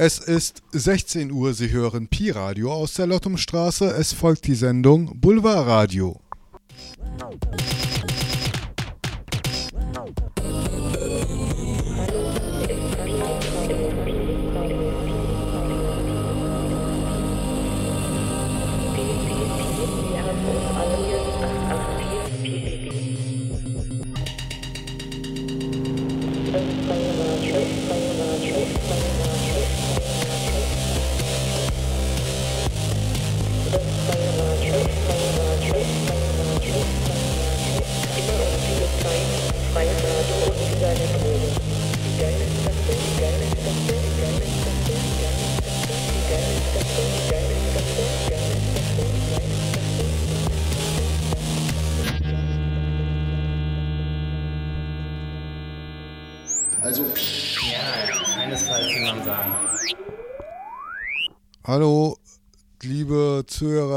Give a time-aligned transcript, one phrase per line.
[0.00, 3.86] Es ist 16 Uhr, Sie hören Pi-Radio aus der Lottumstraße.
[3.86, 5.92] Es folgt die Sendung Boulevard.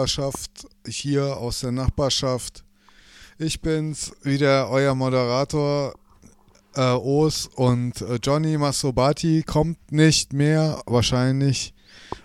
[0.02, 2.64] Zuhörerschaft hier aus der Nachbarschaft.
[3.38, 5.94] Ich bin's, wieder euer Moderator
[6.76, 11.74] äh, Os und äh, Johnny Massobati kommt nicht mehr, wahrscheinlich.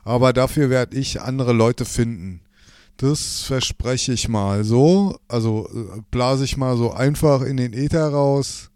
[0.04, 2.40] Aber dafür werde ich andere Leute finden.
[2.96, 5.18] Das verspreche ich mal so.
[5.28, 8.70] Also äh, blase ich mal so einfach in den Äther raus.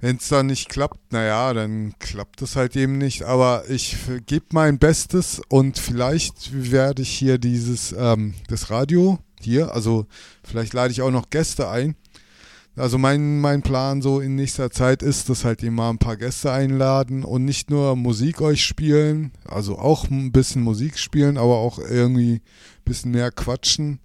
[0.00, 3.24] Wenn es dann nicht klappt, naja, dann klappt es halt eben nicht.
[3.24, 3.96] Aber ich
[4.26, 10.06] gebe mein Bestes und vielleicht werde ich hier dieses, ähm, das Radio hier, also
[10.44, 11.96] vielleicht lade ich auch noch Gäste ein.
[12.76, 16.52] Also mein, mein Plan so in nächster Zeit ist, dass halt immer ein paar Gäste
[16.52, 21.80] einladen und nicht nur Musik euch spielen, also auch ein bisschen Musik spielen, aber auch
[21.80, 22.40] irgendwie ein
[22.84, 23.98] bisschen mehr quatschen.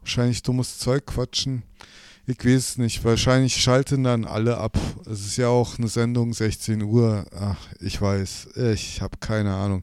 [0.00, 1.62] Wahrscheinlich dummes Zeug quatschen.
[2.26, 3.04] Ich weiß nicht.
[3.04, 4.78] Wahrscheinlich schalten dann alle ab.
[5.06, 7.24] Es ist ja auch eine Sendung 16 Uhr.
[7.38, 8.50] Ach, ich weiß.
[8.72, 9.82] Ich habe keine Ahnung.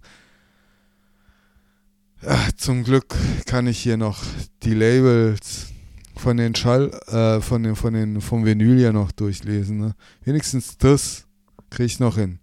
[2.25, 4.23] Ach, zum Glück kann ich hier noch
[4.63, 5.67] die Labels
[6.15, 9.77] von den Schall, äh, von den, von den, vom Vinyl ja noch durchlesen.
[9.77, 9.95] Ne?
[10.23, 11.25] Wenigstens das
[11.69, 12.39] kriege ich noch hin.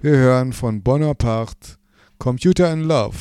[0.00, 1.76] Wir hören von Bonaparte
[2.18, 3.16] Computer in Love.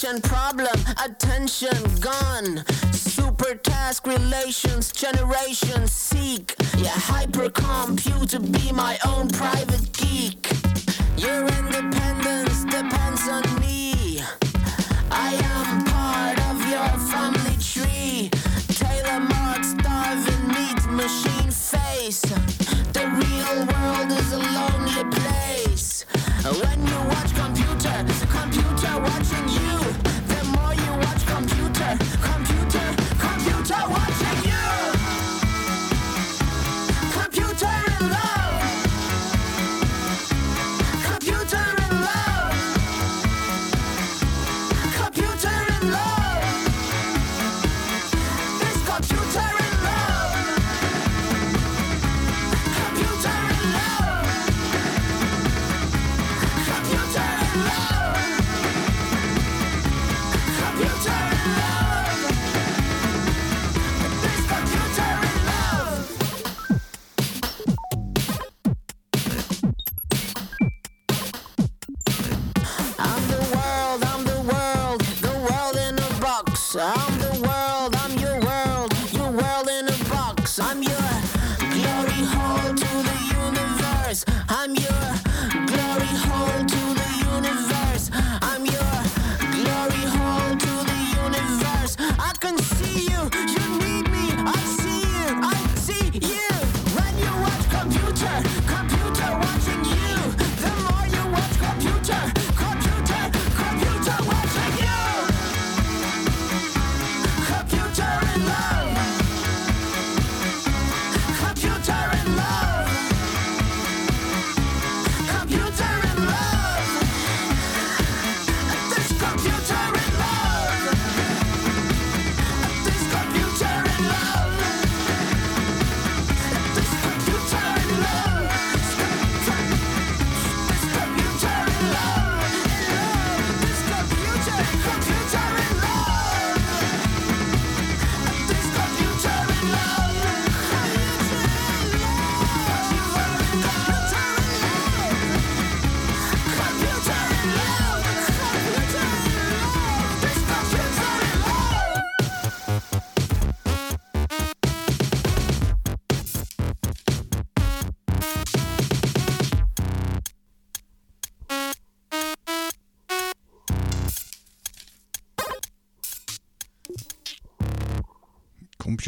[0.00, 2.64] Decision problem, attention gone.
[2.90, 6.54] Super task relations, generation seek.
[6.78, 10.50] Yeah, hypercomputer, be my own private geek.
[11.18, 13.69] Your independence depends on me.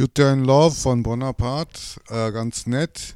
[0.03, 3.15] Computer in Love von Bonaparte, äh, ganz nett.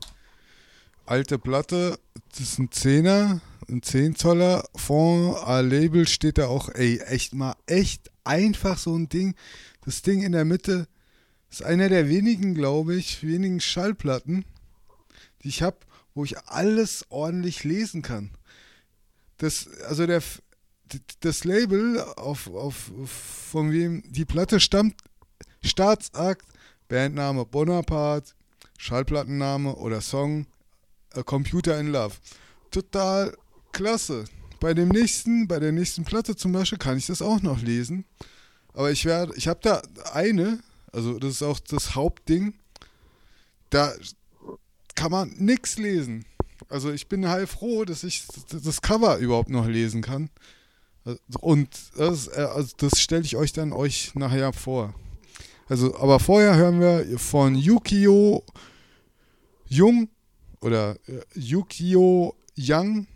[1.05, 1.99] Alte Platte,
[2.31, 4.63] das ist ein Zehner, ein 10 Zoller.
[4.77, 9.35] Fond a Label steht da auch, ey, echt mal, echt einfach so ein Ding.
[9.85, 10.87] Das Ding in der Mitte
[11.51, 14.45] ist einer der wenigen, glaube ich, wenigen Schallplatten,
[15.43, 15.79] die ich habe,
[16.15, 18.31] wo ich alles ordentlich lesen kann.
[19.39, 20.23] Das, also der,
[21.19, 22.93] das Label, auf, auf,
[23.51, 24.95] von wem die Platte stammt,
[25.65, 26.47] Staatsakt,
[26.89, 28.33] Bandname Bonaparte,
[28.79, 30.47] Schallplattenname oder Song
[31.15, 32.15] A Computer in Love.
[32.71, 33.37] Total
[33.73, 34.25] klasse.
[34.61, 38.05] Bei dem nächsten, bei der nächsten Platte zum Beispiel kann ich das auch noch lesen.
[38.73, 40.61] Aber ich werde, ich habe da eine,
[40.93, 42.55] also das ist auch das Hauptding,
[43.71, 43.93] da
[44.95, 46.25] kann man nichts lesen.
[46.69, 50.31] Also ich bin heilfroh, dass ich das Cover überhaupt noch lesen kann.
[51.41, 54.95] Und das, äh, also das stelle ich euch dann euch nachher vor.
[55.69, 58.45] Also, aber vorher hören wir von Yukio
[59.69, 60.09] Jung
[60.61, 63.07] oder äh, Yukio Young.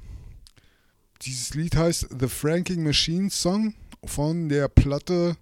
[1.22, 3.74] Dieses Lied heißt The Franking Machine Song
[4.04, 5.36] von der Platte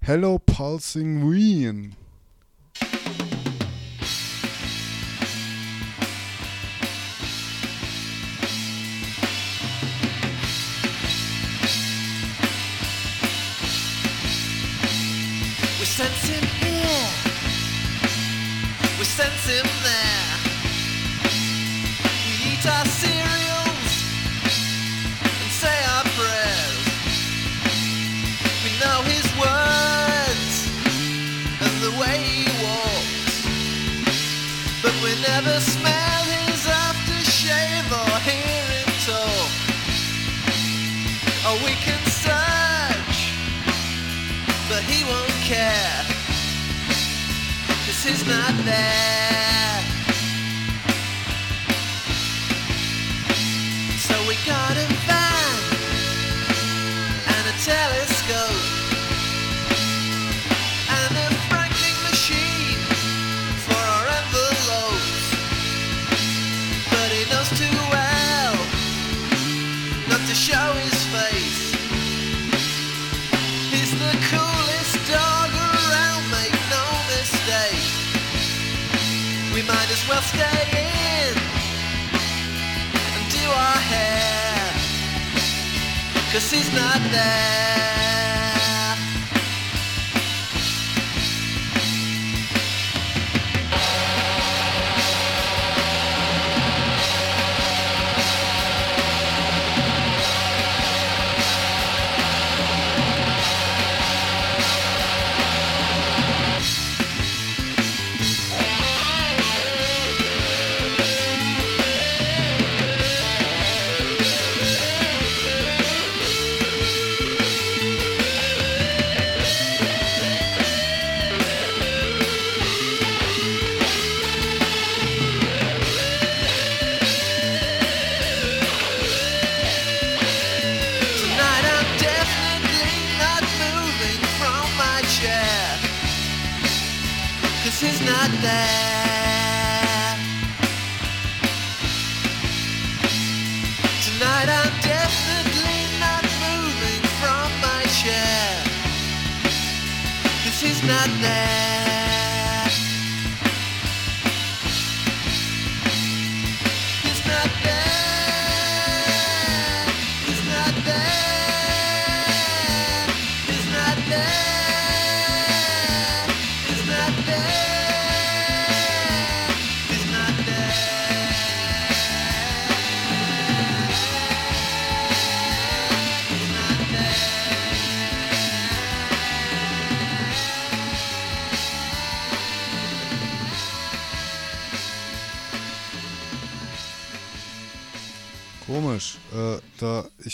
[0.00, 1.94] Hello Pulsing Wien.
[16.32, 17.08] Him here.
[18.98, 20.30] We sense him there.
[22.26, 22.86] We eat our
[48.02, 49.41] she's not there.
[86.42, 87.81] Cause he's not there.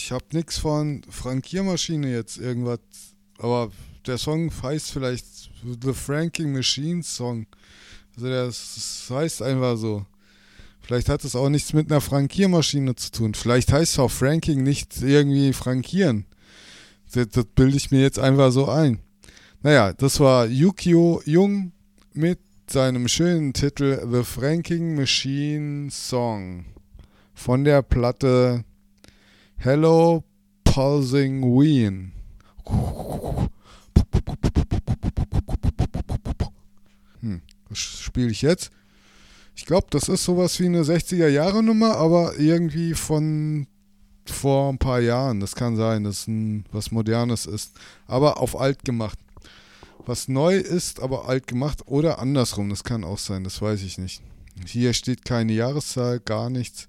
[0.09, 2.79] Ich habe nichts von Frankiermaschine jetzt irgendwas,
[3.37, 3.71] aber
[4.07, 5.27] der Song heißt vielleicht
[5.83, 7.47] The Franking Machine Song.
[8.17, 10.07] Also das, das heißt einfach so.
[10.81, 13.35] Vielleicht hat es auch nichts mit einer Frankiermaschine zu tun.
[13.35, 16.25] Vielleicht heißt auch Franking nicht irgendwie frankieren.
[17.13, 19.01] Das, das bilde ich mir jetzt einfach so ein.
[19.61, 21.73] Naja, das war Yukio Jung
[22.15, 26.65] mit seinem schönen Titel The Franking Machine Song
[27.35, 28.65] von der Platte
[29.61, 30.23] Hello
[30.63, 32.13] Pulsing Ween.
[37.21, 38.71] Hm, was spiele ich jetzt?
[39.57, 43.67] Ich glaube, das ist sowas wie eine 60er-Jahre-Nummer, aber irgendwie von
[44.27, 45.41] vor ein paar Jahren.
[45.41, 47.73] Das kann sein, dass ein, was Modernes ist.
[48.07, 49.19] Aber auf alt gemacht.
[50.07, 52.71] Was neu ist, aber alt gemacht oder andersrum.
[52.71, 54.23] Das kann auch sein, das weiß ich nicht.
[54.67, 56.87] Hier steht keine Jahreszahl, gar nichts.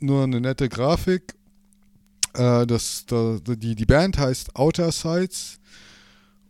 [0.00, 1.34] Nur eine nette Grafik.
[2.34, 5.60] Äh, das, da, die, die Band heißt Outer Sides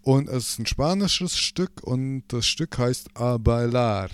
[0.03, 4.09] und es ist ein spanisches Stück und das Stück heißt A Bailar.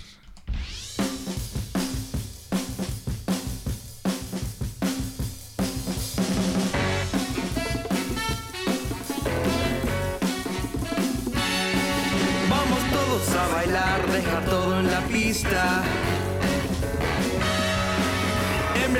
[12.49, 16.10] Vamos todos a bailar, deja todo en la pista.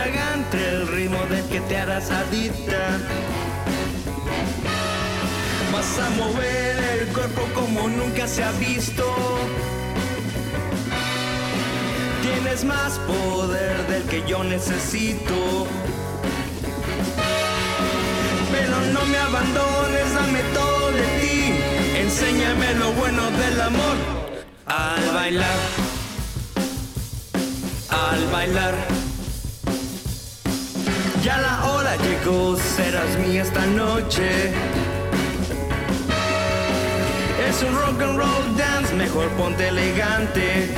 [0.04, 2.98] El ritmo del que te harás adicta.
[5.72, 9.06] Vas a mover el cuerpo como nunca se ha visto.
[12.24, 15.68] Tienes más poder del que yo necesito.
[18.52, 21.54] Pero no me abandones, dame todo de ti.
[21.98, 23.96] Enséñame lo bueno del amor.
[24.66, 25.60] Al bailar,
[27.90, 29.11] al bailar.
[31.24, 34.52] Ya la hora llegó, serás mía esta noche.
[37.48, 40.74] Es un rock and roll dance, mejor ponte elegante.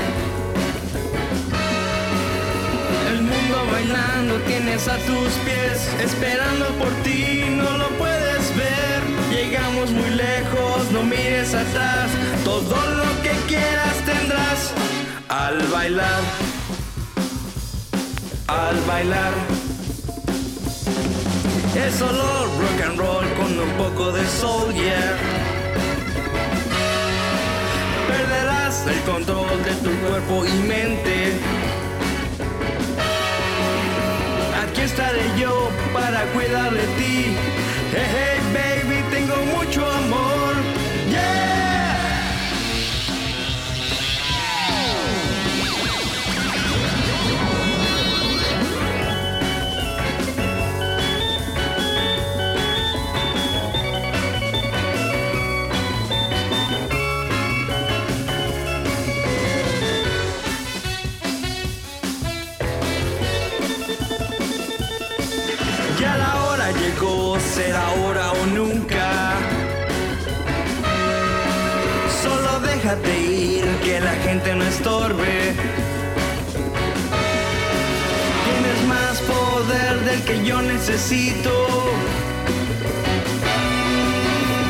[3.10, 9.02] El mundo bailando tienes a tus pies, esperando por ti, no lo puedes ver.
[9.32, 12.10] Llegamos muy lejos, no mires atrás,
[12.44, 14.74] todo lo que quieras tendrás
[15.30, 16.22] al bailar,
[18.48, 19.63] al bailar.
[21.76, 22.24] Es solo
[22.60, 25.18] rock and roll con un poco de soul, yeah.
[28.08, 31.34] Perderás el control de tu cuerpo y mente.
[34.64, 37.36] Aquí estaré yo para cuidar de ti.
[37.94, 38.83] Hey, hey, baby,
[67.54, 69.08] será ahora o nunca.
[72.24, 75.54] Solo déjate ir, que la gente no estorbe.
[78.48, 81.54] Tienes más poder del que yo necesito.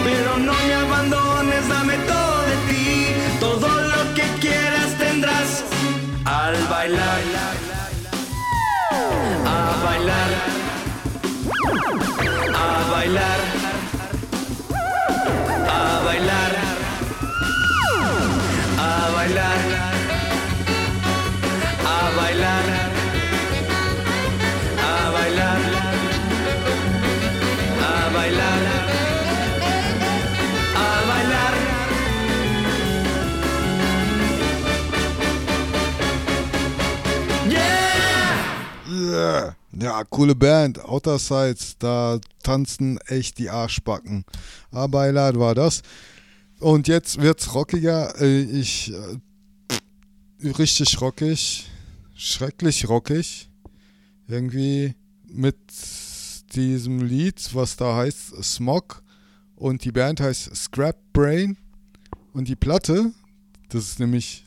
[0.03, 3.07] Pero no me abandones, dame todo de ti.
[3.39, 5.63] Todo lo que quieras tendrás
[6.25, 7.21] al bailar.
[9.45, 10.32] A bailar
[13.03, 13.39] bailar,
[15.67, 16.53] a bailar,
[18.79, 19.82] a bailar,
[40.09, 44.25] coole Band, Outer Sides, da tanzen echt die Arschbacken.
[44.71, 45.81] Aber Beileid war das.
[46.59, 48.19] Und jetzt wird's rockiger.
[48.21, 51.69] Äh, Ich äh, richtig rockig,
[52.15, 53.49] schrecklich rockig.
[54.27, 54.95] Irgendwie
[55.27, 55.57] mit
[56.55, 59.03] diesem Lied, was da heißt Smog.
[59.55, 61.57] Und die Band heißt Scrap Brain.
[62.33, 63.11] Und die Platte,
[63.69, 64.45] das ist nämlich,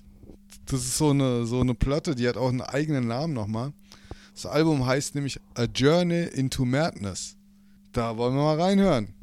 [0.66, 3.72] das ist so eine, so eine Platte, die hat auch einen eigenen Namen nochmal.
[4.36, 7.36] Das Album heißt nämlich A Journey into Madness.
[7.92, 9.14] Da wollen wir mal reinhören.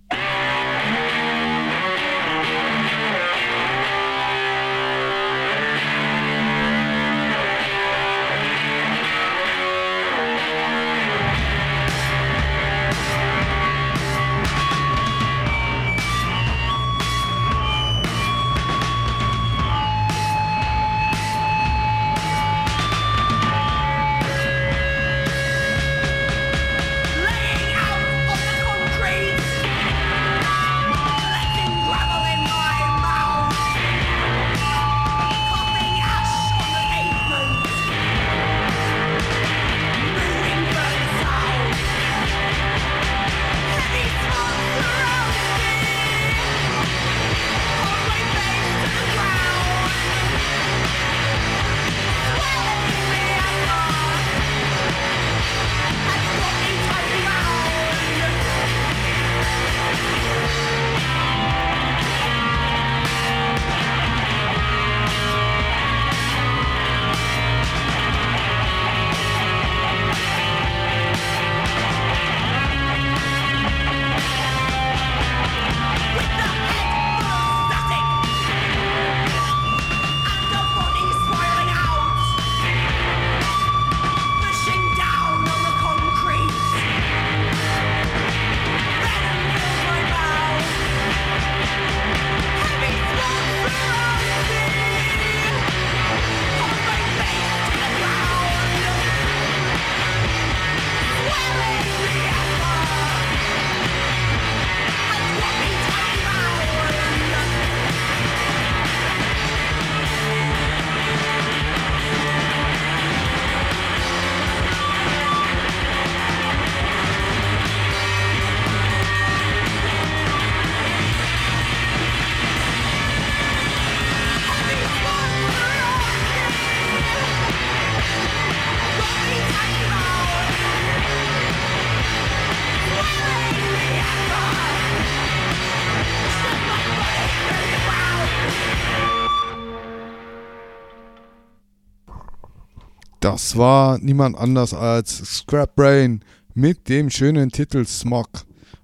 [143.33, 148.29] Das war niemand anders als Scrap Brain mit dem schönen Titel Smog.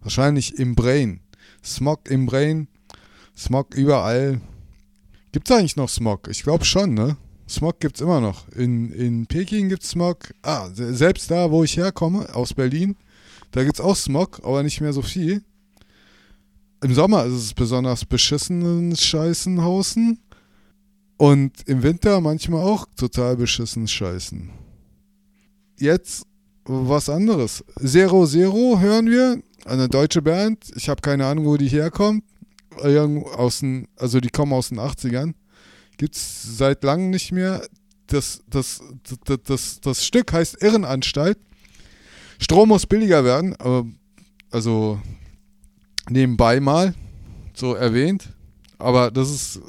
[0.02, 1.20] Wahrscheinlich im Brain.
[1.64, 2.68] Smog im Brain.
[3.38, 4.42] Smog überall.
[5.32, 6.28] Gibt's eigentlich noch Smog?
[6.32, 7.16] Ich glaube schon, ne?
[7.48, 8.48] Smog gibt's immer noch.
[8.50, 10.34] In, in Peking gibt's Smog.
[10.42, 12.96] Ah, se- selbst da, wo ich herkomme, aus Berlin,
[13.52, 15.44] da gibt's auch Smog, aber nicht mehr so viel.
[16.84, 20.18] Im Sommer ist es besonders beschissen in Scheißenhausen.
[21.20, 24.50] Und im Winter manchmal auch total beschissen scheißen.
[25.78, 26.26] Jetzt
[26.64, 27.64] was anderes.
[27.84, 29.42] Zero Zero hören wir.
[29.66, 30.72] Eine deutsche Band.
[30.76, 32.24] Ich habe keine Ahnung, wo die herkommt.
[33.36, 35.34] Aus den, also die kommen aus den 80ern.
[35.98, 37.68] Gibt's seit langem nicht mehr.
[38.08, 38.82] Das, das,
[39.26, 41.38] das, das, das Stück heißt Irrenanstalt.
[42.40, 43.56] Strom muss billiger werden.
[43.58, 43.86] aber-
[44.52, 45.02] Also
[46.10, 46.94] nebenbei mal
[47.54, 48.30] so erwähnt.
[48.78, 49.60] Aber das ist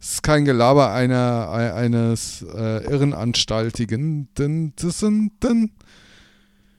[0.00, 4.28] es ist kein Gelaber einer, ei- eines äh, Irrenanstaltigen.
[4.34, 5.72] Das sind denn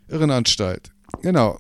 [0.08, 0.92] Irrenanstalt.
[1.22, 1.60] Genau.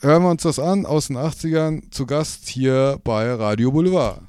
[0.00, 4.20] Hören wir uns das an aus den 80ern zu Gast hier bei Radio Boulevard.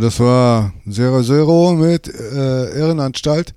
[0.00, 3.54] Das war Zero Zero mit äh, Irrenanstalt.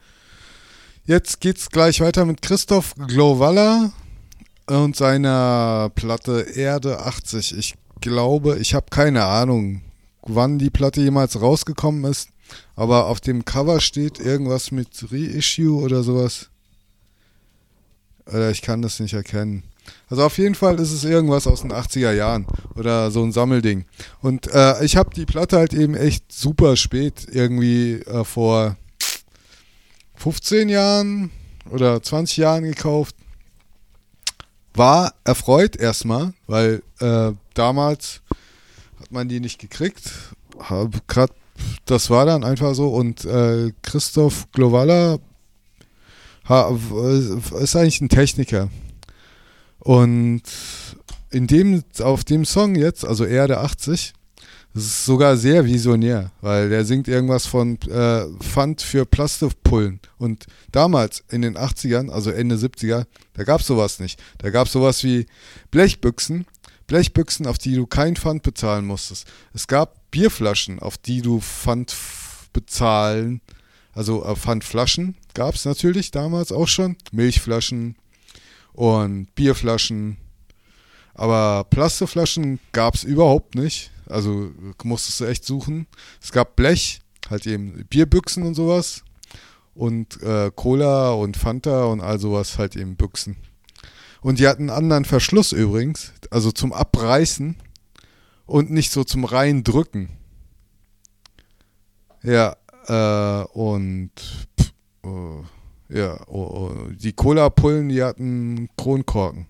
[1.05, 3.91] Jetzt geht's gleich weiter mit Christoph Glowalla
[4.67, 7.57] und seiner Platte Erde 80.
[7.57, 9.81] Ich glaube, ich habe keine Ahnung,
[10.21, 12.29] wann die Platte jemals rausgekommen ist,
[12.75, 16.49] aber auf dem Cover steht irgendwas mit Reissue oder sowas.
[18.25, 19.63] Oder ich kann das nicht erkennen.
[20.09, 23.85] Also auf jeden Fall ist es irgendwas aus den 80er Jahren oder so ein Sammelding.
[24.21, 28.77] Und äh, ich habe die Platte halt eben echt super spät, irgendwie äh, vor
[30.15, 31.31] 15 Jahren
[31.69, 33.15] oder 20 Jahren gekauft.
[34.73, 38.21] War erfreut erstmal, weil äh, damals
[38.99, 40.11] hat man die nicht gekriegt.
[40.59, 41.31] Hab grad,
[41.85, 42.89] das war dann einfach so.
[42.89, 45.19] Und äh, Christoph Glowalla
[47.59, 48.69] ist eigentlich ein Techniker.
[49.83, 50.43] Und
[51.29, 54.13] in dem, auf dem Song jetzt, also Erde 80,
[54.73, 59.99] das ist sogar sehr visionär, weil der singt irgendwas von äh, Pfand für Plastikpullen.
[60.17, 64.19] Und damals in den 80ern, also Ende 70er, da gab es sowas nicht.
[64.37, 65.25] Da gab es sowas wie
[65.69, 66.45] Blechbüchsen,
[66.87, 69.27] Blechbüchsen, auf die du kein Pfand bezahlen musstest.
[69.53, 71.93] Es gab Bierflaschen, auf die du Pfand
[72.53, 73.41] bezahlen,
[73.93, 77.95] also äh, Pfandflaschen gab es natürlich damals auch schon, Milchflaschen
[78.73, 80.17] und Bierflaschen.
[81.13, 83.91] Aber Plastikflaschen gab es überhaupt nicht.
[84.07, 84.51] Also
[84.83, 85.87] musstest du echt suchen.
[86.21, 89.03] Es gab Blech, halt eben Bierbüchsen und sowas.
[89.75, 93.37] Und äh, Cola und Fanta und all sowas halt eben Büchsen.
[94.21, 97.57] Und die hatten einen anderen Verschluss übrigens, also zum Abreißen
[98.45, 100.09] und nicht so zum Reindrücken.
[102.21, 102.55] Ja,
[102.87, 104.11] äh, und
[104.59, 105.43] pff, äh,
[105.93, 109.47] ja, oh, oh, die Cola-Pullen, die hatten Kronkorken.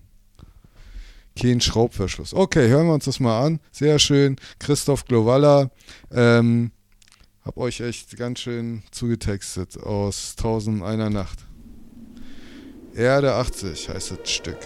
[1.40, 2.32] Kein Schraubverschluss.
[2.34, 3.60] Okay, hören wir uns das mal an.
[3.72, 4.36] Sehr schön.
[4.60, 5.70] Christoph Glowalla.
[6.12, 6.70] Ähm,
[7.44, 11.38] hab euch echt ganz schön zugetextet aus 1001 Nacht.
[12.94, 14.58] Erde 80 heißt das Stück.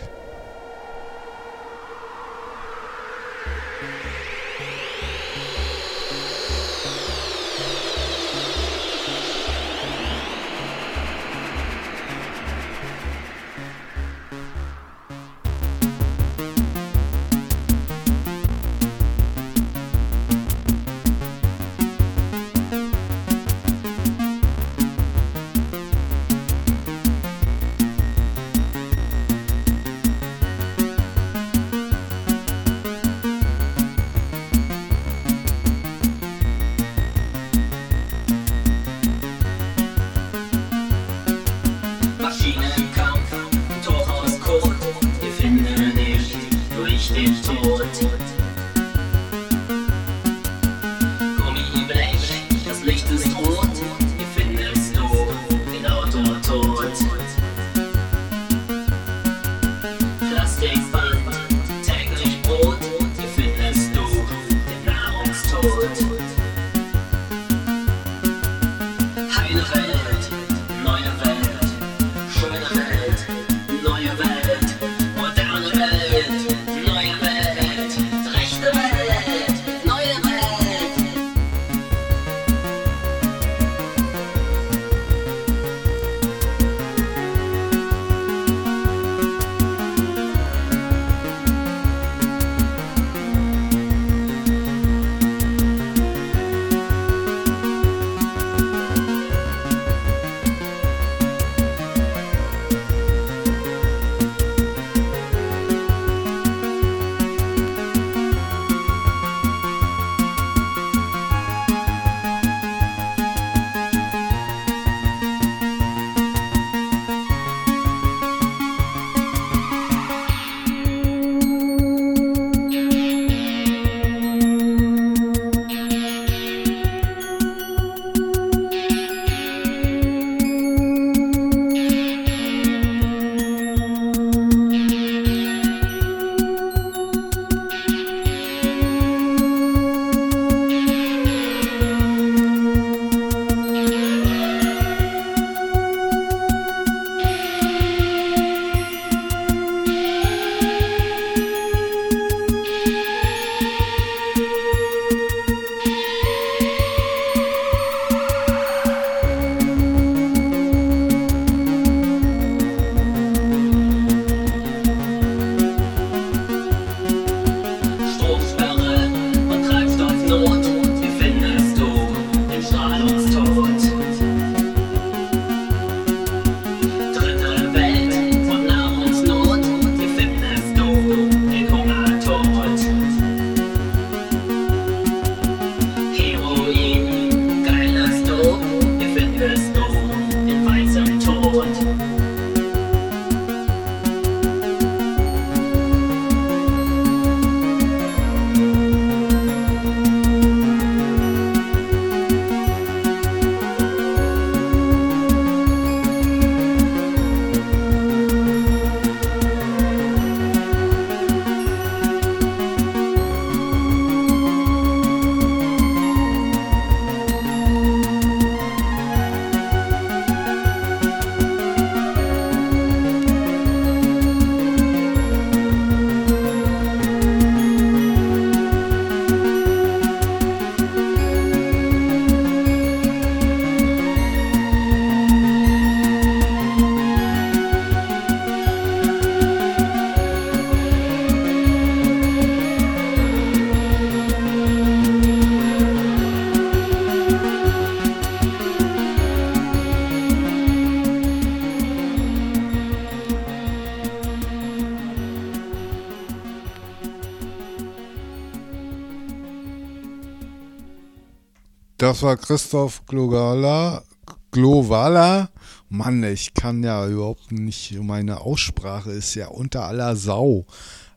[262.19, 264.03] Das war Christoph Glogala.
[264.51, 265.51] Glovala.
[265.89, 270.67] Mann, ich kann ja überhaupt nicht, meine Aussprache ist ja unter aller Sau.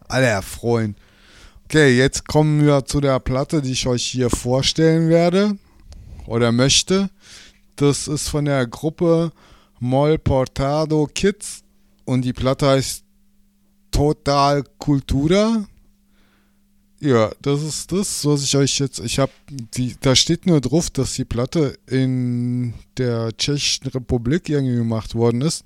[0.08, 0.96] Aller Freund.
[1.66, 5.58] Okay, jetzt kommen wir zu der Platte, die ich euch hier vorstellen werde
[6.28, 7.10] oder möchte.
[7.78, 9.32] Das ist von der Gruppe
[9.80, 11.64] Mol Portado Kids
[12.06, 13.04] und die Platte heißt
[13.90, 15.66] Total Cultura.
[17.04, 19.00] Ja, das ist das, was ich euch jetzt.
[19.00, 24.76] Ich habe die, da steht nur drauf, dass die Platte in der Tschechischen Republik irgendwie
[24.76, 25.66] gemacht worden ist.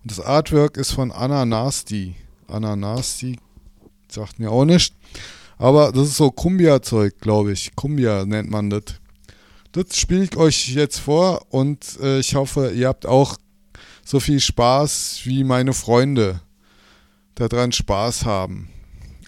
[0.00, 2.14] Und das Artwork ist von Anna Nasty.
[2.46, 3.36] Anna Nasty
[4.08, 4.94] sagt mir auch nicht.
[5.58, 7.74] Aber das ist so Kumbia-Zeug, glaube ich.
[7.74, 8.84] Kumbia nennt man das.
[9.72, 13.36] Das spiele ich euch jetzt vor und äh, ich hoffe, ihr habt auch
[14.04, 16.40] so viel Spaß wie meine Freunde
[17.34, 18.68] daran Spaß haben.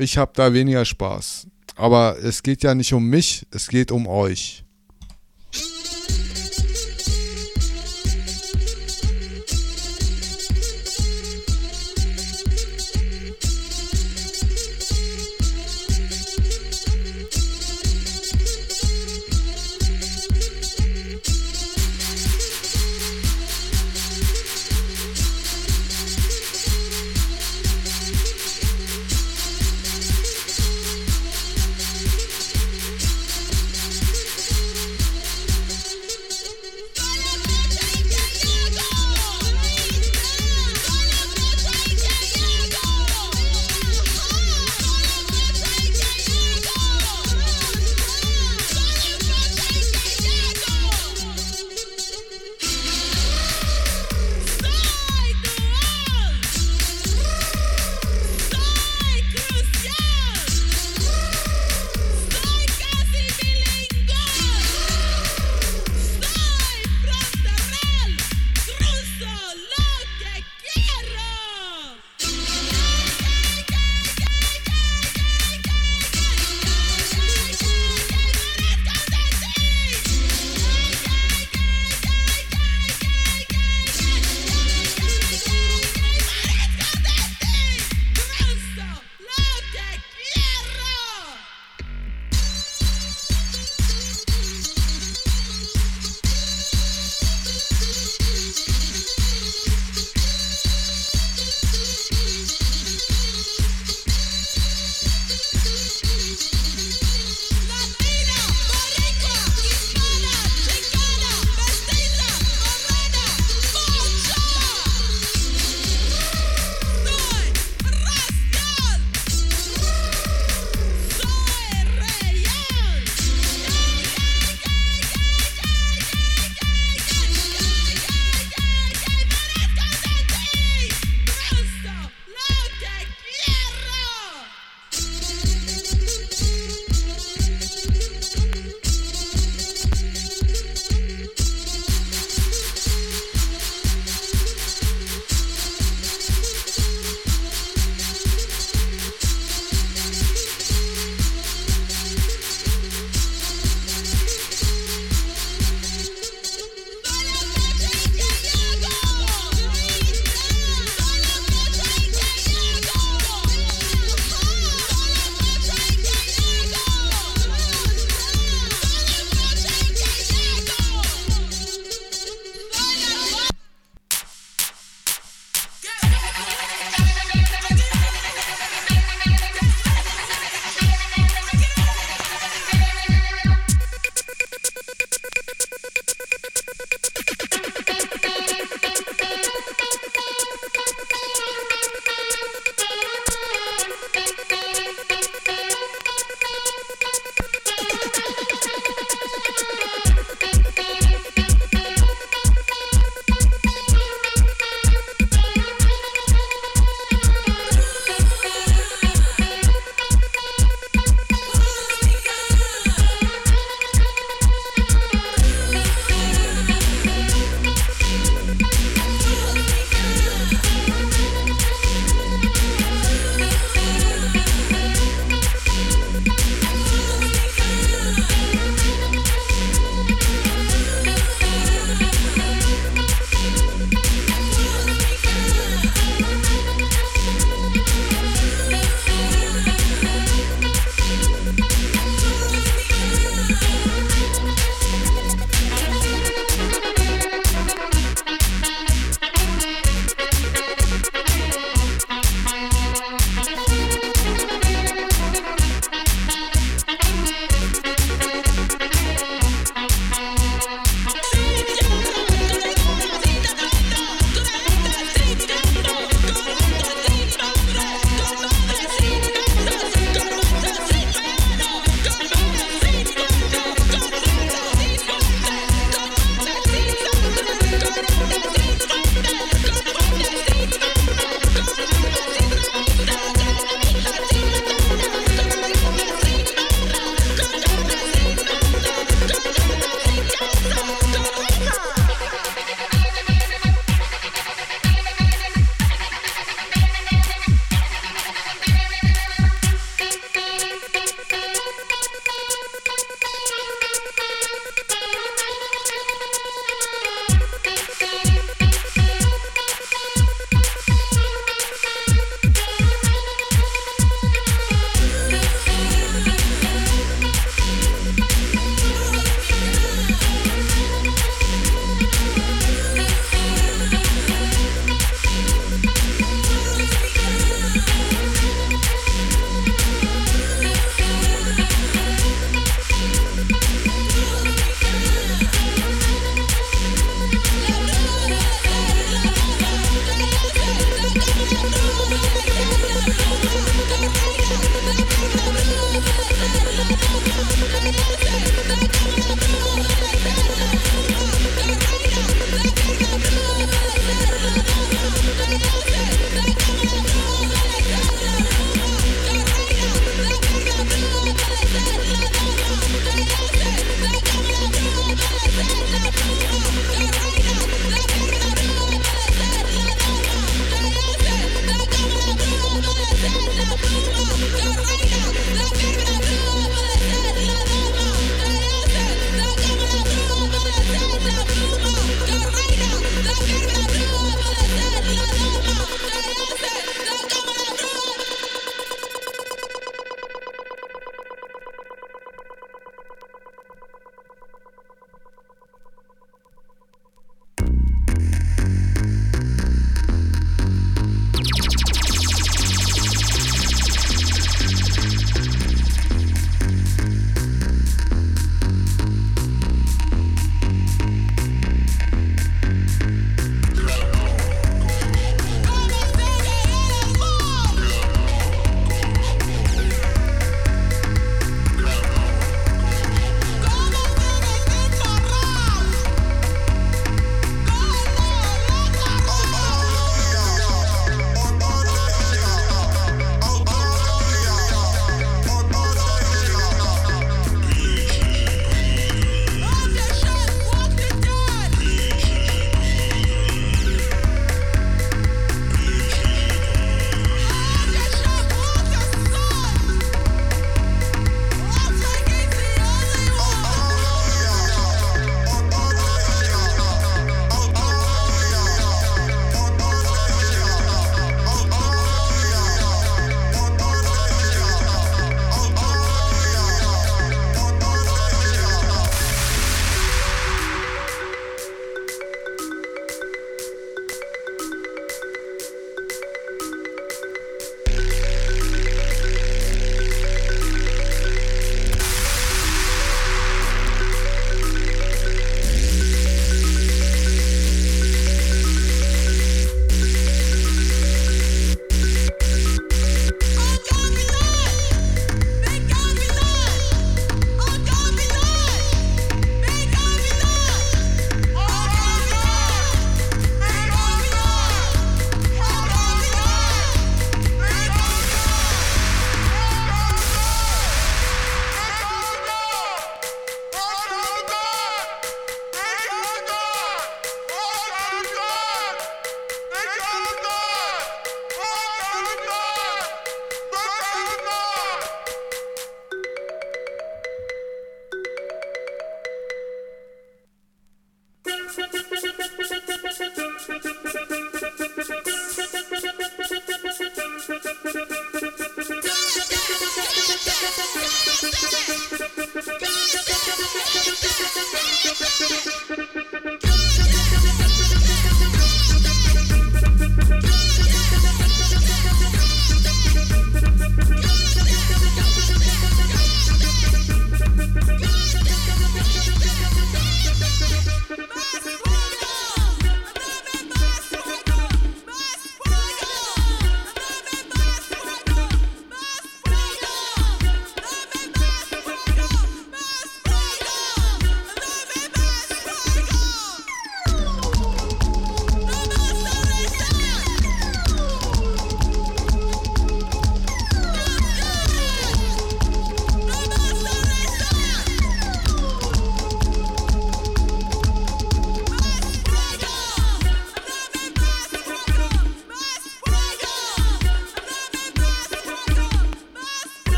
[0.00, 1.46] Ich habe da weniger Spaß.
[1.76, 4.64] Aber es geht ja nicht um mich, es geht um euch.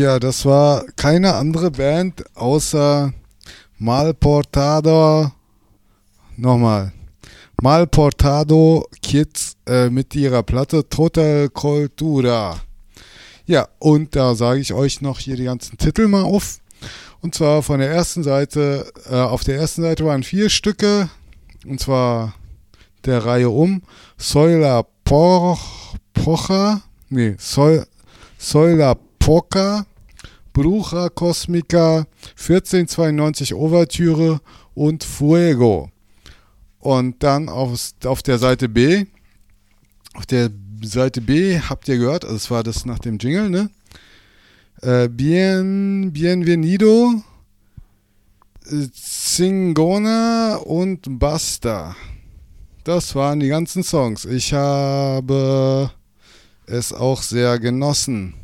[0.00, 3.12] Tja, das war keine andere Band außer
[3.76, 5.30] Malportado.
[6.38, 6.94] Nochmal.
[7.60, 12.58] Malportado Kids äh, mit ihrer Platte Total Cultura.
[13.44, 16.60] Ja, und da sage ich euch noch hier die ganzen Titel mal auf.
[17.20, 21.10] Und zwar von der ersten Seite, äh, auf der ersten Seite waren vier Stücke,
[21.66, 22.32] und zwar
[23.04, 23.82] der Reihe um.
[24.16, 26.80] Soila Poch, Pocha,
[27.10, 27.36] nee,
[28.38, 29.84] Soila Poca,
[30.52, 34.40] Brucha Cosmica, 1492 Ouvertüre
[34.74, 35.90] und Fuego.
[36.78, 39.04] Und dann auf, auf der Seite B,
[40.14, 40.50] auf der
[40.82, 43.70] Seite B habt ihr gehört, also es war das nach dem Jingle, ne?
[44.82, 47.22] Äh, bien, bienvenido,
[48.92, 51.94] Zingona und Basta.
[52.84, 54.24] Das waren die ganzen Songs.
[54.24, 55.90] Ich habe
[56.66, 58.39] es auch sehr genossen.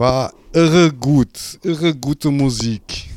[0.00, 3.10] War irre gut, irre gute Musik.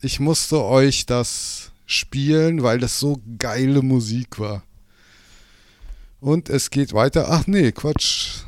[0.00, 4.62] Ich musste euch das spielen, weil das so geile Musik war.
[6.18, 7.26] Und es geht weiter.
[7.28, 8.44] Ach nee, Quatsch.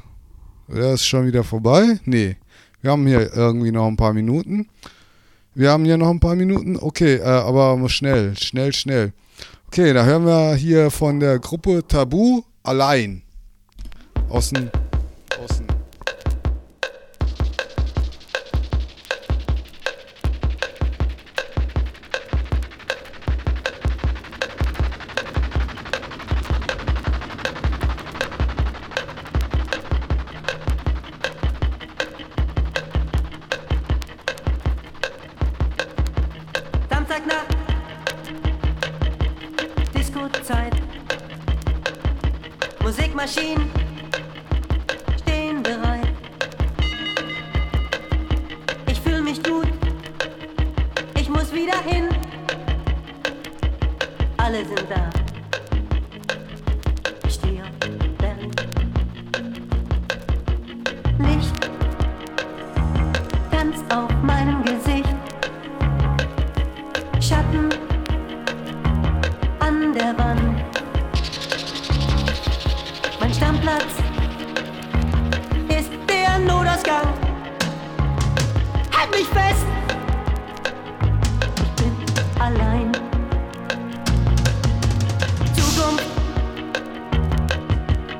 [0.66, 2.00] Der ist schon wieder vorbei?
[2.06, 2.38] Nee.
[2.80, 4.70] Wir haben hier irgendwie noch ein paar Minuten.
[5.54, 6.78] Wir haben hier noch ein paar Minuten.
[6.78, 9.12] Okay, äh, aber schnell, schnell, schnell.
[9.66, 13.20] Okay, da hören wir hier von der Gruppe Tabu allein.
[14.30, 14.70] Außen.
[15.38, 15.67] Außen.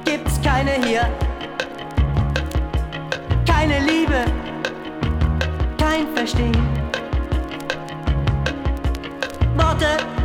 [0.09, 1.07] Gibt's keine hier.
[3.47, 4.25] Keine Liebe,
[5.79, 6.57] kein Verstehen.
[9.57, 10.18] Worte.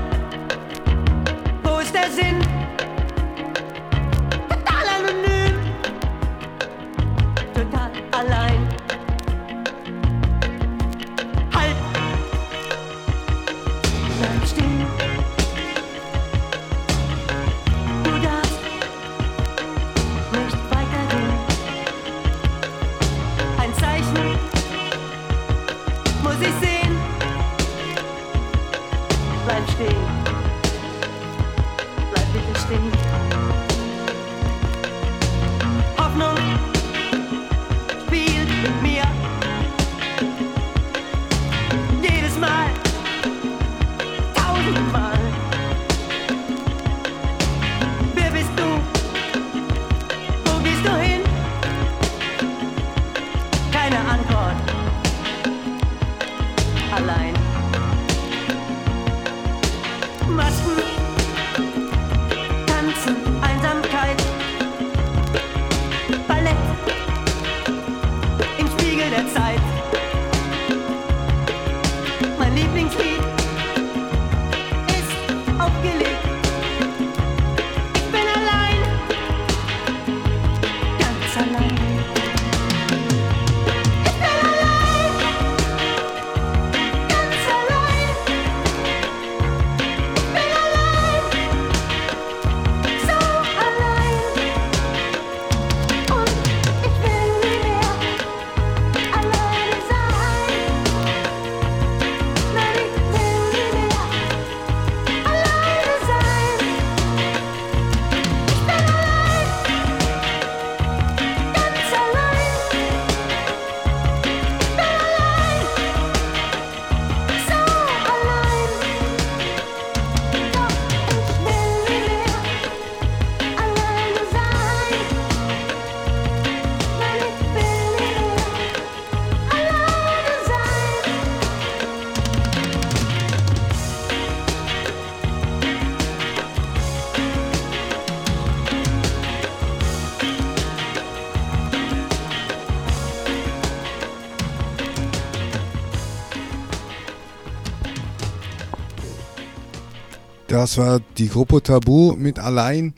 [150.64, 152.94] das war die Gruppe Tabu mit allein.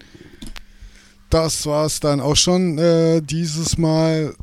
[1.31, 4.35] Das war es dann auch schon äh, dieses Mal.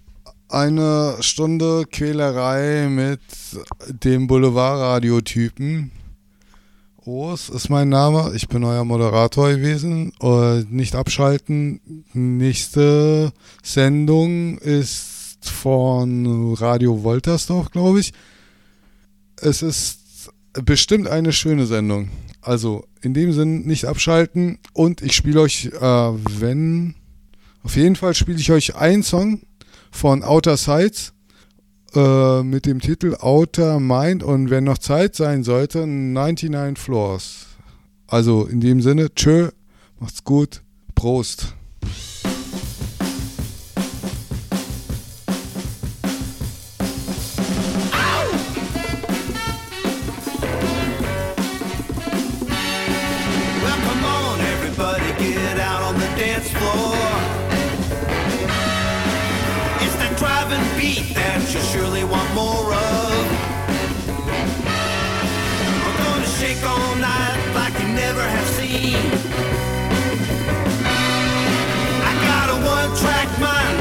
[0.48, 3.20] Eine Stunde Quälerei mit
[3.86, 5.92] dem Boulevardradio-Typen.
[7.04, 8.32] Urs ist mein Name.
[8.34, 10.10] Ich bin euer Moderator gewesen.
[10.18, 11.80] Und nicht abschalten.
[12.12, 18.12] Nächste Sendung ist von Radio Woltersdorf, glaube ich.
[19.36, 22.10] Es ist bestimmt eine schöne Sendung.
[22.42, 26.96] Also in dem Sinn nicht abschalten und ich spiele euch, äh, wenn,
[27.62, 29.42] auf jeden Fall spiele ich euch einen Song
[29.92, 31.12] von Outer Sides
[31.94, 37.46] äh, mit dem Titel Outer Mind und wenn noch Zeit sein sollte, 99 Floors.
[38.08, 39.50] Also in dem Sinne, tschö,
[40.00, 40.62] macht's gut,
[40.96, 41.54] Prost.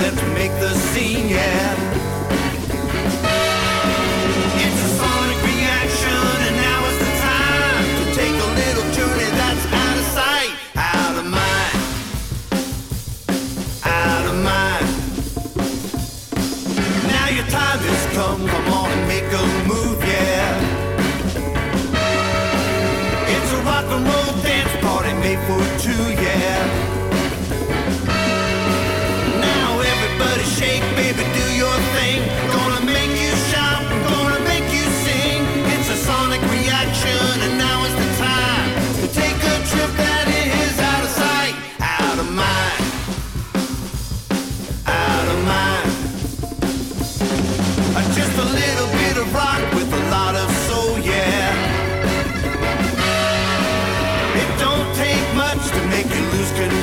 [0.02, 1.71] let's make the scene yeah.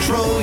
[0.09, 0.38] control.